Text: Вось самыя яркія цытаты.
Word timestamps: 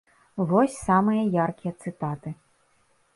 Вось 0.51 0.77
самыя 0.87 1.23
яркія 1.45 1.73
цытаты. 1.83 2.29